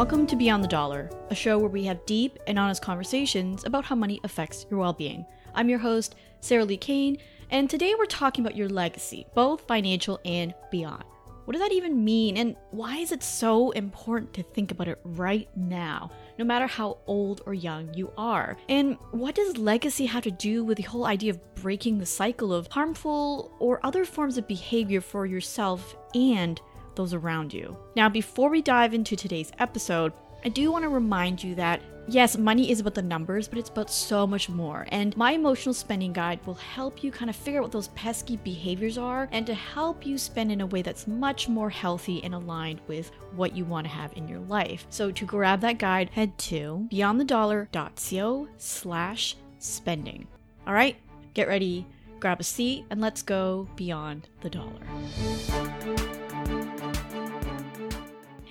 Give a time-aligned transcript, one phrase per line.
[0.00, 3.84] welcome to Beyond the Dollar, a show where we have deep and honest conversations about
[3.84, 5.26] how money affects your well being.
[5.54, 7.18] I'm your host, Sarah Li Cain,
[7.50, 11.04] and today we're talking about your legacy, both financial and beyond.
[11.44, 14.98] What does that even mean, and why is it so important to think about it
[15.04, 18.56] right now, no matter how old or young you are?
[18.70, 22.54] And what does legacy have to do with the whole idea of breaking the cycle
[22.54, 26.58] of harmful or other forms of behavior for yourself and
[27.00, 27.76] those around you?
[27.96, 30.12] Now, before we dive into today's episode,
[30.44, 33.70] I do want to remind you that yes, money is about the numbers, but it's
[33.70, 34.86] about so much more.
[34.90, 38.36] And my emotional spending guide will help you kind of figure out what those pesky
[38.38, 42.34] behaviors are and to help you spend in a way that's much more healthy and
[42.34, 44.86] aligned with what you want to have in your life.
[44.90, 50.26] So to grab that guide, head to beyondthedollar.co slash spending.
[50.66, 50.96] All right,
[51.34, 51.86] get ready,
[52.18, 56.09] grab a seat, and let's go beyond the dollar.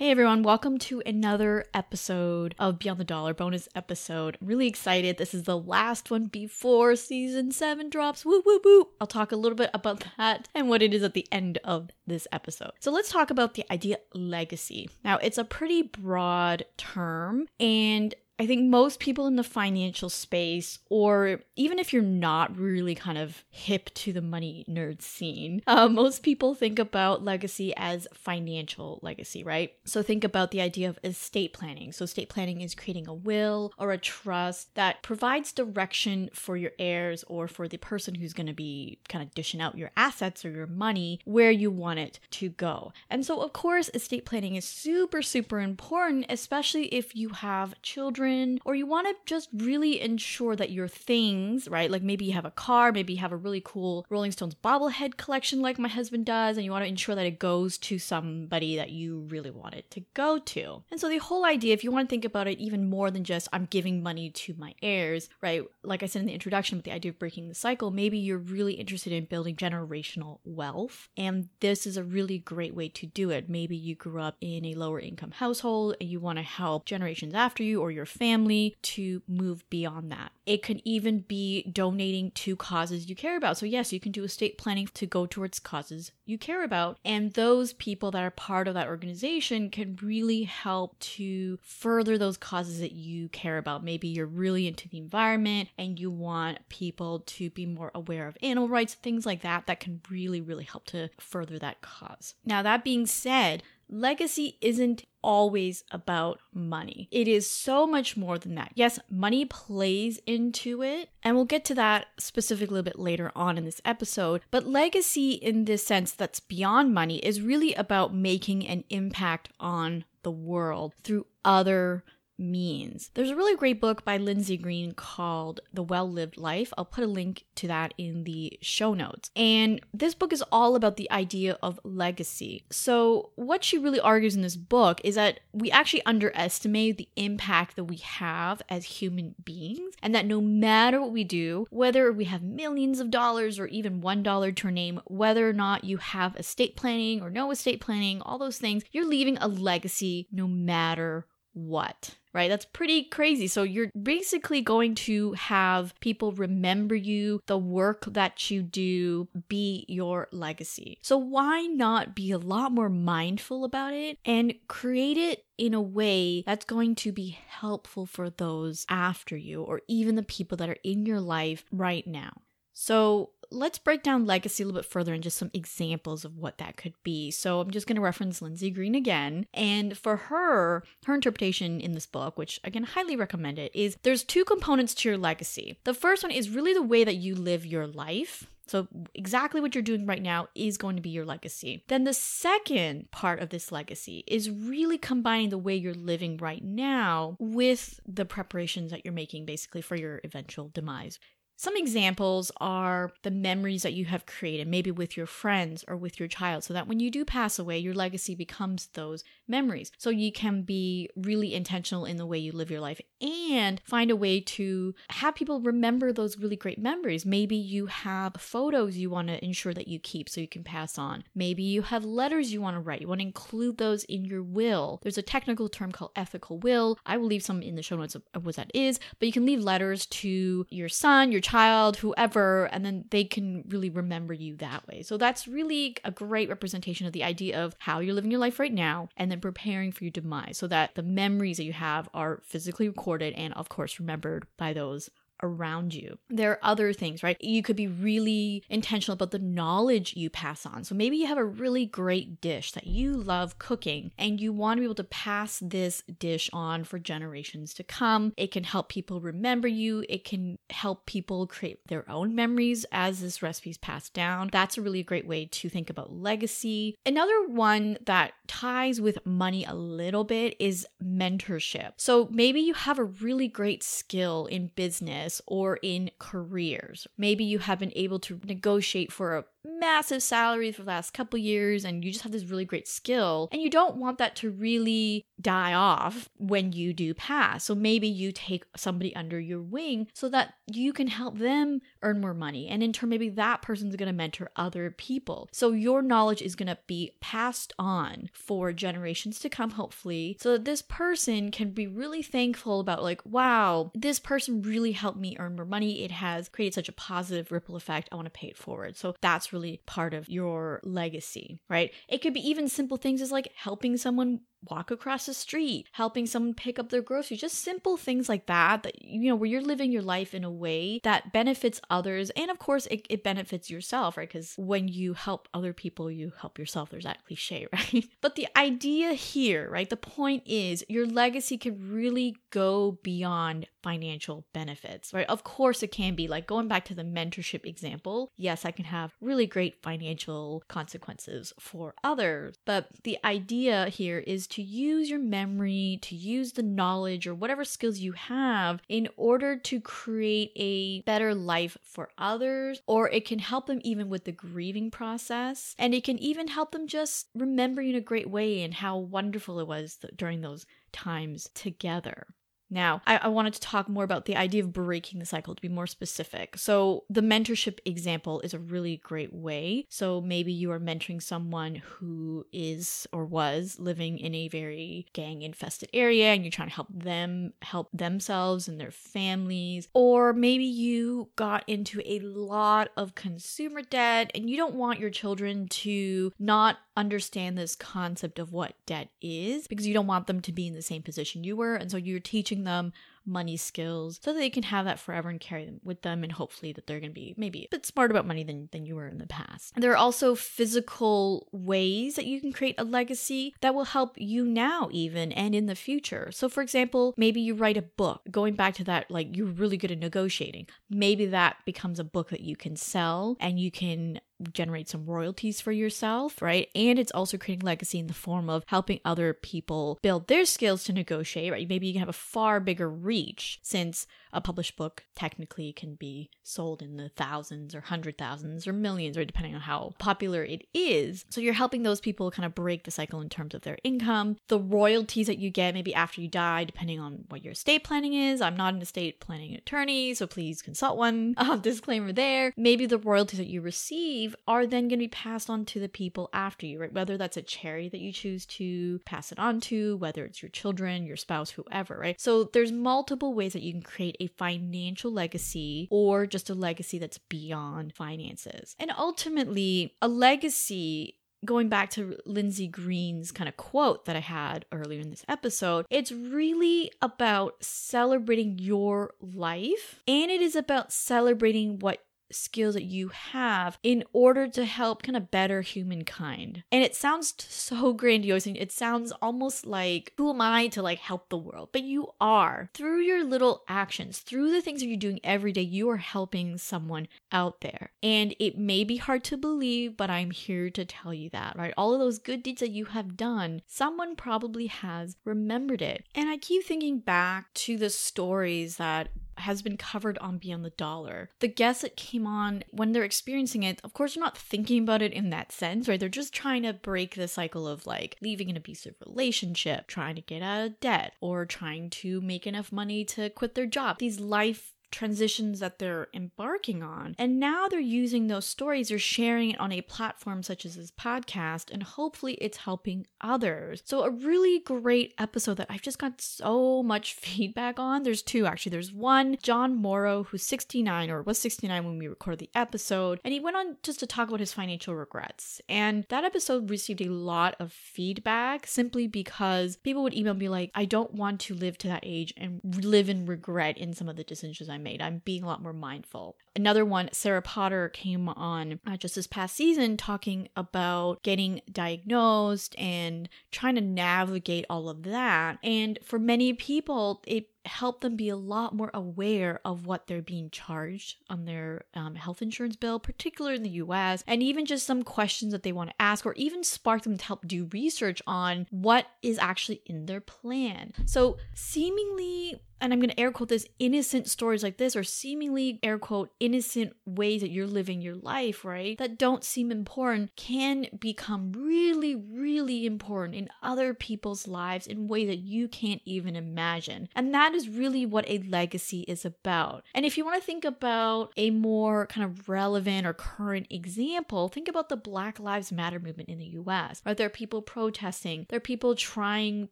[0.00, 4.38] Hey everyone, welcome to another episode of Beyond the Dollar bonus episode.
[4.40, 5.18] I'm really excited.
[5.18, 8.24] This is the last one before season 7 drops.
[8.24, 8.88] Woo woo woo.
[8.98, 11.90] I'll talk a little bit about that and what it is at the end of
[12.06, 12.70] this episode.
[12.80, 14.88] So let's talk about the idea legacy.
[15.04, 20.78] Now, it's a pretty broad term and I think most people in the financial space,
[20.88, 25.88] or even if you're not really kind of hip to the money nerd scene, uh,
[25.88, 29.74] most people think about legacy as financial legacy, right?
[29.84, 31.92] So think about the idea of estate planning.
[31.92, 36.72] So, estate planning is creating a will or a trust that provides direction for your
[36.78, 40.46] heirs or for the person who's going to be kind of dishing out your assets
[40.46, 42.94] or your money where you want it to go.
[43.10, 48.29] And so, of course, estate planning is super, super important, especially if you have children
[48.64, 51.90] or you want to just really ensure that your things, right?
[51.90, 55.16] Like maybe you have a car, maybe you have a really cool Rolling Stones bobblehead
[55.16, 58.76] collection like my husband does, and you want to ensure that it goes to somebody
[58.76, 60.82] that you really want it to go to.
[60.90, 63.24] And so the whole idea, if you want to think about it even more than
[63.24, 65.62] just I'm giving money to my heirs, right?
[65.82, 68.38] Like I said in the introduction with the idea of breaking the cycle, maybe you're
[68.38, 71.08] really interested in building generational wealth.
[71.16, 73.48] And this is a really great way to do it.
[73.48, 77.34] Maybe you grew up in a lower income household and you want to help generations
[77.34, 80.30] after you or your family to move beyond that.
[80.44, 83.56] It can even be donating to causes you care about.
[83.56, 86.98] So, yes, you can do estate planning to go towards causes you care about.
[87.04, 92.36] And those people that are part of that organization can really help to further those
[92.36, 93.82] causes that you care about.
[93.82, 98.36] Maybe you're really into the environment and you want people to be more aware of
[98.42, 102.34] animal rights, things like that, that can really, really help to further that cause.
[102.44, 107.08] Now, that being said, legacy isn't always about money.
[107.10, 108.72] It is so much more than that.
[108.74, 113.30] Yes, money plays into it, and we'll get to that specifically a little bit later
[113.34, 114.42] on in this episode.
[114.50, 120.04] But legacy, in this sense that's beyond money, is really about making an impact on
[120.22, 122.04] the world through other
[122.40, 123.10] means.
[123.14, 126.72] There's a really great book by Lindsay Green called The Well Lived Life.
[126.76, 129.30] I'll put a link to that in the show notes.
[129.36, 132.64] And this book is all about the idea of legacy.
[132.70, 137.76] So, what she really argues in this book is that we actually underestimate the impact
[137.76, 142.24] that we have as human beings, and that no matter what we do, whether we
[142.24, 146.36] have millions of dollars or even $1 to our name, whether or not you have
[146.36, 151.26] estate planning or no estate planning, all those things, you're leaving a legacy no matter
[151.52, 152.48] what right?
[152.48, 153.46] That's pretty crazy.
[153.46, 159.84] So you're basically going to have people remember you, the work that you do be
[159.88, 160.98] your legacy.
[161.02, 165.80] So why not be a lot more mindful about it and create it in a
[165.80, 170.70] way that's going to be helpful for those after you or even the people that
[170.70, 172.42] are in your life right now?
[172.72, 176.58] So let's break down legacy a little bit further and just some examples of what
[176.58, 177.30] that could be.
[177.30, 179.46] So I'm just going to reference Lindsay Green again.
[179.52, 184.24] And for her, her interpretation in this book, which again, highly recommend it, is there's
[184.24, 185.78] two components to your legacy.
[185.84, 188.50] The first one is really the way that you live your life.
[188.66, 191.82] So, exactly what you're doing right now is going to be your legacy.
[191.88, 196.62] Then, the second part of this legacy is really combining the way you're living right
[196.62, 201.18] now with the preparations that you're making basically for your eventual demise.
[201.60, 206.18] Some examples are the memories that you have created, maybe with your friends or with
[206.18, 209.92] your child, so that when you do pass away, your legacy becomes those memories.
[209.98, 214.10] So you can be really intentional in the way you live your life and find
[214.10, 217.26] a way to have people remember those really great memories.
[217.26, 220.96] Maybe you have photos you want to ensure that you keep so you can pass
[220.96, 221.24] on.
[221.34, 223.02] Maybe you have letters you want to write.
[223.02, 224.98] You want to include those in your will.
[225.02, 226.98] There's a technical term called ethical will.
[227.04, 229.44] I will leave some in the show notes of what that is, but you can
[229.44, 231.49] leave letters to your son, your child,
[231.96, 235.02] whoever, and then they can really remember you that way.
[235.02, 238.58] So that's really a great representation of the idea of how you're living your life
[238.58, 242.08] right now and then preparing for your demise so that the memories that you have
[242.14, 245.10] are physically recorded and, of course, remembered by those
[245.42, 246.18] around you.
[246.28, 247.36] There are other things, right?
[247.40, 250.84] You could be really intentional about the knowledge you pass on.
[250.84, 254.78] So maybe you have a really great dish that you love cooking and you want
[254.78, 258.32] to be able to pass this dish on for generations to come.
[258.36, 263.20] It can help people remember you, it can help people create their own memories as
[263.20, 264.50] this recipe is passed down.
[264.52, 266.96] That's a really great way to think about legacy.
[267.06, 271.92] Another one that ties with money a little bit is mentorship.
[271.96, 277.06] So maybe you have a really great skill in business business or in careers.
[277.16, 281.38] Maybe you have been able to negotiate for a massive salaries for the last couple
[281.38, 284.50] years and you just have this really great skill and you don't want that to
[284.50, 287.64] really die off when you do pass.
[287.64, 292.20] So maybe you take somebody under your wing so that you can help them earn
[292.20, 295.48] more money and in turn maybe that person's going to mentor other people.
[295.52, 300.52] So your knowledge is going to be passed on for generations to come hopefully so
[300.52, 305.36] that this person can be really thankful about like wow, this person really helped me
[305.38, 306.02] earn more money.
[306.04, 308.08] It has created such a positive ripple effect.
[308.10, 308.96] I want to pay it forward.
[308.96, 311.92] So that's really part of your legacy, right?
[312.08, 316.26] It could be even simple things as like helping someone walk across the street, helping
[316.26, 319.62] someone pick up their groceries, just simple things like that, that, you know, where you're
[319.62, 322.30] living your life in a way that benefits others.
[322.30, 324.28] And of course, it, it benefits yourself, right?
[324.28, 326.90] Because when you help other people, you help yourself.
[326.90, 328.04] There's that cliche, right?
[328.20, 329.88] But the idea here, right?
[329.88, 335.26] The point is your legacy can really go beyond financial benefits, right?
[335.28, 338.30] Of course, it can be like going back to the mentorship example.
[338.36, 342.56] Yes, I can have really great financial consequences for others.
[342.64, 347.64] But the idea here is to use your memory, to use the knowledge or whatever
[347.64, 353.38] skills you have in order to create a better life for others, or it can
[353.38, 355.74] help them even with the grieving process.
[355.78, 359.60] And it can even help them just remember in a great way and how wonderful
[359.60, 362.26] it was during those times together.
[362.70, 365.62] Now, I, I, wanted to talk more about the idea of breaking the cycle to
[365.62, 366.56] be more specific.
[366.56, 369.86] So, the mentorship example is a really great way.
[369.88, 375.42] So, maybe you are mentoring someone who is or was living in a very gang
[375.42, 379.88] infested area and you're trying to help them help themselves and their families.
[379.92, 385.10] Or maybe you got into a lot of consumer debt and you don't want your
[385.10, 390.40] children to not understand this concept of what debt is because you don't want them
[390.42, 391.74] to be in the same position you were.
[391.74, 392.92] And so you're teaching them
[393.30, 396.32] money skills so that they can have that forever and carry them with them and
[396.32, 398.96] hopefully that they're going to be maybe a bit smart about money than, than you
[398.96, 399.72] were in the past.
[399.76, 404.44] There are also physical ways that you can create a legacy that will help you
[404.44, 406.30] now even and in the future.
[406.32, 409.76] So for example, maybe you write a book going back to that like you're really
[409.76, 410.66] good at negotiating.
[410.88, 414.20] Maybe that becomes a book that you can sell and you can
[414.52, 416.68] generate some royalties for yourself, right?
[416.74, 420.84] And it's also creating legacy in the form of helping other people build their skills
[420.84, 421.68] to negotiate, right?
[421.68, 423.19] Maybe you can have a far bigger reach
[423.62, 428.72] since a published book technically can be sold in the thousands or hundred thousands or
[428.72, 431.24] millions, or depending on how popular it is.
[431.30, 434.36] So you're helping those people kind of break the cycle in terms of their income.
[434.48, 438.14] The royalties that you get maybe after you die, depending on what your estate planning
[438.14, 438.40] is.
[438.40, 441.34] I'm not an estate planning attorney, so please consult one.
[441.50, 442.52] Um, disclaimer there.
[442.56, 445.88] Maybe the royalties that you receive are then going to be passed on to the
[445.88, 446.92] people after you, right?
[446.92, 450.50] Whether that's a charity that you choose to pass it on to, whether it's your
[450.50, 452.20] children, your spouse, whoever, right?
[452.20, 452.99] So there's multiple
[453.34, 458.76] ways that you can create a financial legacy or just a legacy that's beyond finances.
[458.78, 464.66] And ultimately, a legacy going back to Lindsay Green's kind of quote that I had
[464.72, 471.78] earlier in this episode, it's really about celebrating your life and it is about celebrating
[471.78, 476.62] what skills that you have in order to help kind of better humankind.
[476.70, 480.98] And it sounds so grandiose and it sounds almost like who am I to like
[480.98, 481.70] help the world?
[481.72, 482.70] But you are.
[482.74, 486.58] Through your little actions, through the things that you're doing every day, you are helping
[486.58, 487.90] someone out there.
[488.02, 491.74] And it may be hard to believe, but I'm here to tell you that, right?
[491.76, 496.04] All of those good deeds that you have done, someone probably has remembered it.
[496.14, 499.08] And I keep thinking back to the stories that
[499.40, 501.30] has been covered on Beyond the Dollar.
[501.40, 505.02] The guests that came on, when they're experiencing it, of course, they're not thinking about
[505.02, 505.98] it in that sense, right?
[505.98, 510.20] They're just trying to break the cycle of like leaving an abusive relationship, trying to
[510.22, 513.98] get out of debt, or trying to make enough money to quit their job.
[513.98, 517.14] These life transitions that they're embarking on.
[517.18, 520.90] And now they're using those stories, they're sharing it on a platform such as this
[520.90, 523.82] podcast, and hopefully it's helping others.
[523.84, 528.02] So, a really great episode that I've just got so much feedback on.
[528.02, 528.70] There's two actually.
[528.70, 533.32] There's one, John Morrow, who's 69 or was 69 when we recorded the episode, and
[533.32, 535.60] he went on just to talk about his financial regrets.
[535.68, 540.70] And that episode received a lot of feedback simply because people would email me like,
[540.74, 544.16] I don't want to live to that age and live in regret in some of
[544.16, 545.02] the decisions I made.
[545.02, 546.36] I'm being a lot more mindful.
[546.56, 552.74] Another one, Sarah Potter came on uh, just this past season talking about getting diagnosed
[552.76, 555.58] and trying to navigate all of that.
[555.62, 560.22] And for many people, it help them be a lot more aware of what they're
[560.22, 564.86] being charged on their um, health insurance bill, particularly in the US, and even just
[564.86, 568.22] some questions that they want to ask, or even spark them to help do research
[568.26, 570.92] on what is actually in their plan.
[571.06, 575.78] So, seemingly and I'm going to air quote this innocent stories like this, or seemingly
[575.82, 578.98] air quote innocent ways that you're living your life, right?
[578.98, 585.28] That don't seem important can become really, really important in other people's lives in ways
[585.28, 587.08] that you can't even imagine.
[587.14, 589.84] And that is really what a legacy is about.
[589.94, 594.48] And if you want to think about a more kind of relevant or current example,
[594.48, 597.16] think about the Black Lives Matter movement in the US, right?
[597.16, 599.68] There are people protesting, there are people trying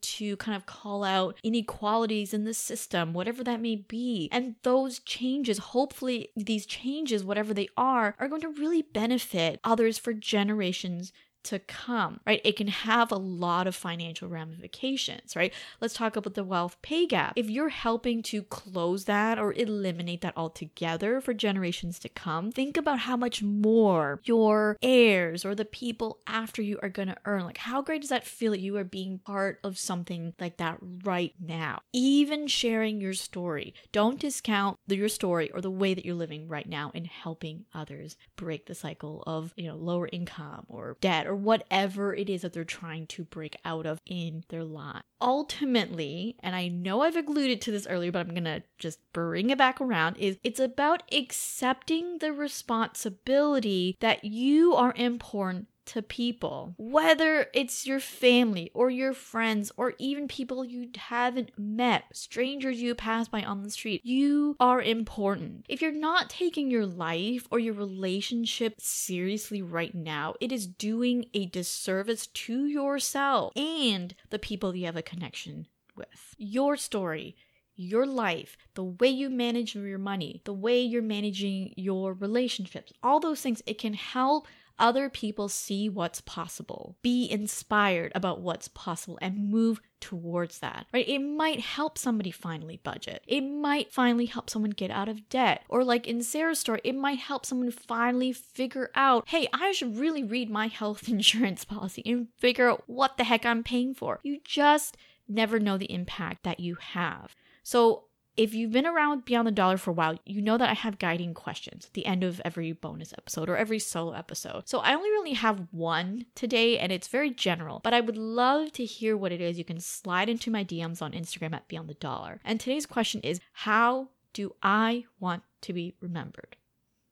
[0.00, 4.28] to kind of call out inequalities in the system system, whatever that may be.
[4.32, 9.98] And those changes, hopefully, these changes, whatever they are, are going to really benefit others
[9.98, 11.12] for generations
[11.44, 12.40] to come, right?
[12.44, 15.52] It can have a lot of financial ramifications, right?
[15.80, 17.34] Let's talk about the wealth pay gap.
[17.36, 22.76] If you're helping to close that or eliminate that altogether for generations to come, think
[22.76, 27.44] about how much more your heirs or the people after you are going to earn.
[27.44, 30.78] Like, how great does that feel that you are being part of something like that
[31.04, 31.80] right now?
[31.92, 36.68] Even sharing your story, don't discount your story or the way that you're living right
[36.68, 41.36] now in helping others break the cycle of, you know, lower income or debt or
[41.36, 45.02] whatever it is that they're trying to break out of in their life.
[45.20, 49.58] Ultimately, and I know I've alluded to this earlier, but I'm gonna just bring it
[49.58, 57.46] back around, is it's about accepting the responsibility that you are important to people, whether
[57.52, 63.28] it's your family or your friends or even people you haven't met, strangers you pass
[63.28, 64.02] by on the street.
[64.04, 65.64] You are important.
[65.68, 71.26] If you're not taking your life or your relationship seriously right now, it is doing
[71.34, 75.66] a disservice to yourself and the people you have a connection
[75.96, 76.34] with.
[76.36, 77.36] Your story
[77.80, 83.20] your life, the way you manage your money, the way you're managing your relationships, all
[83.20, 89.18] those things, it can help other people see what's possible, be inspired about what's possible,
[89.20, 91.08] and move towards that, right?
[91.08, 93.22] It might help somebody finally budget.
[93.26, 95.62] It might finally help someone get out of debt.
[95.68, 99.98] Or, like in Sarah's story, it might help someone finally figure out hey, I should
[99.98, 104.20] really read my health insurance policy and figure out what the heck I'm paying for.
[104.22, 104.96] You just
[105.28, 107.34] never know the impact that you have.
[107.62, 108.04] So,
[108.38, 111.00] if you've been around Beyond the Dollar for a while, you know that I have
[111.00, 114.68] guiding questions at the end of every bonus episode or every solo episode.
[114.68, 118.70] So I only really have one today and it's very general, but I would love
[118.74, 119.58] to hear what it is.
[119.58, 122.40] You can slide into my DMs on Instagram at Beyond the Dollar.
[122.44, 126.56] And today's question is How do I want to be remembered?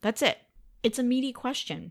[0.02, 0.38] That's it.
[0.85, 1.90] It's a meaty question,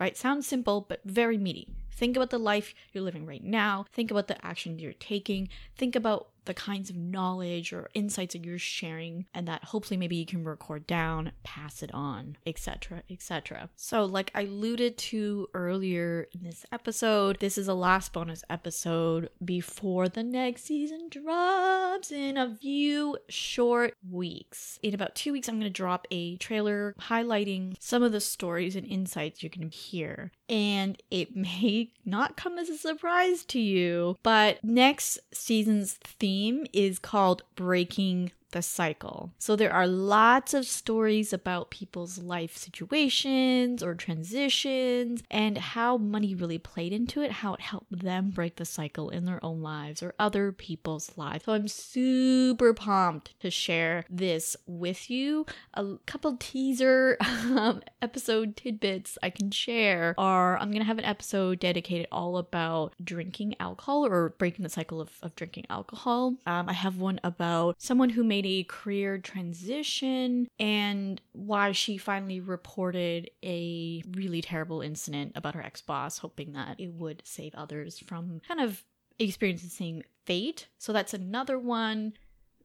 [0.00, 0.16] right?
[0.16, 1.68] Sounds simple, but very meaty.
[1.92, 3.84] Think about the life you're living right now.
[3.92, 5.50] Think about the actions you're taking.
[5.76, 10.16] Think about the kinds of knowledge or insights that you're sharing and that hopefully maybe
[10.16, 13.70] you can record down, pass it on, etc., etc.
[13.76, 19.30] So, like I alluded to earlier in this episode, this is the last bonus episode
[19.44, 24.80] before the next season drops in a few short weeks.
[24.82, 28.74] In about 2 weeks I'm going to drop a trailer highlighting some of the stories
[28.74, 30.32] and insights you're going to hear.
[30.48, 36.64] And it may not come as a surprise to you, but next season's theme theme
[36.72, 39.32] is called Breaking the cycle.
[39.38, 46.34] So there are lots of stories about people's life situations or transitions and how money
[46.34, 50.02] really played into it, how it helped them break the cycle in their own lives
[50.02, 51.44] or other people's lives.
[51.44, 55.46] So I'm super pumped to share this with you.
[55.74, 61.04] A couple teaser um, episode tidbits I can share are I'm going to have an
[61.04, 66.34] episode dedicated all about drinking alcohol or breaking the cycle of, of drinking alcohol.
[66.46, 71.98] Um, I have one about someone who made made a career transition and why she
[71.98, 77.54] finally reported a really terrible incident about her ex boss, hoping that it would save
[77.54, 78.82] others from kind of
[79.18, 80.68] experiencing fate.
[80.78, 82.14] So that's another one.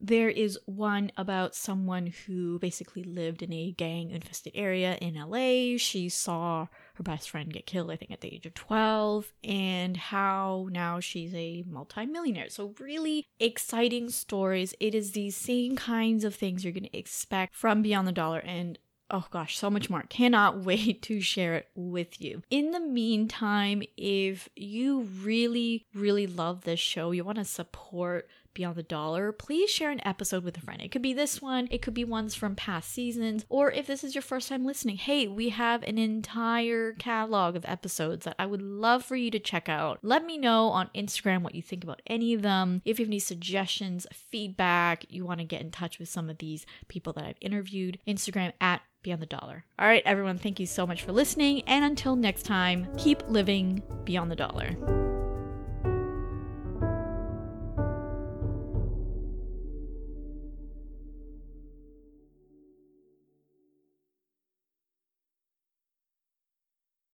[0.00, 5.78] There is one about someone who basically lived in a gang infested area in LA.
[5.78, 9.96] She saw her best friend get killed, I think, at the age of 12, and
[9.96, 12.50] how now she's a multimillionaire.
[12.50, 14.74] So, really exciting stories.
[14.80, 18.38] It is these same kinds of things you're going to expect from Beyond the Dollar.
[18.40, 18.78] And
[19.10, 20.02] oh gosh, so much more.
[20.08, 22.42] Cannot wait to share it with you.
[22.50, 28.76] In the meantime, if you really, really love this show, you want to support Beyond
[28.76, 30.80] the Dollar, please share an episode with a friend.
[30.80, 34.02] It could be this one, it could be ones from past seasons, or if this
[34.02, 38.46] is your first time listening, hey, we have an entire catalog of episodes that I
[38.46, 39.98] would love for you to check out.
[40.02, 42.80] Let me know on Instagram what you think about any of them.
[42.86, 46.38] If you have any suggestions, feedback, you want to get in touch with some of
[46.38, 49.66] these people that I've interviewed, Instagram at Beyond the Dollar.
[49.78, 51.60] All right, everyone, thank you so much for listening.
[51.66, 55.15] And until next time, keep living beyond the dollar.